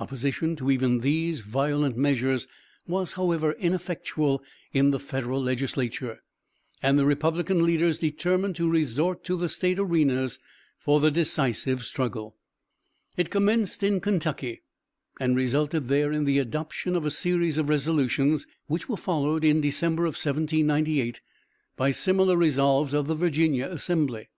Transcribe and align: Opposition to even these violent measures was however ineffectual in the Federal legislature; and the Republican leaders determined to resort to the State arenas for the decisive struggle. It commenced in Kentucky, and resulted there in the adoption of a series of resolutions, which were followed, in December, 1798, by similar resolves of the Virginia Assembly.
Opposition 0.00 0.56
to 0.56 0.70
even 0.70 1.00
these 1.00 1.42
violent 1.42 1.94
measures 1.94 2.46
was 2.86 3.12
however 3.12 3.52
ineffectual 3.52 4.42
in 4.72 4.92
the 4.92 4.98
Federal 4.98 5.42
legislature; 5.42 6.22
and 6.82 6.98
the 6.98 7.04
Republican 7.04 7.66
leaders 7.66 7.98
determined 7.98 8.56
to 8.56 8.70
resort 8.70 9.24
to 9.24 9.36
the 9.36 9.50
State 9.50 9.78
arenas 9.78 10.38
for 10.78 11.00
the 11.00 11.10
decisive 11.10 11.84
struggle. 11.84 12.34
It 13.18 13.28
commenced 13.28 13.82
in 13.82 14.00
Kentucky, 14.00 14.62
and 15.20 15.36
resulted 15.36 15.88
there 15.88 16.12
in 16.12 16.24
the 16.24 16.38
adoption 16.38 16.96
of 16.96 17.04
a 17.04 17.10
series 17.10 17.58
of 17.58 17.68
resolutions, 17.68 18.46
which 18.68 18.88
were 18.88 18.96
followed, 18.96 19.44
in 19.44 19.60
December, 19.60 20.04
1798, 20.04 21.20
by 21.76 21.90
similar 21.90 22.38
resolves 22.38 22.94
of 22.94 23.06
the 23.06 23.14
Virginia 23.14 23.66
Assembly. 23.70 24.30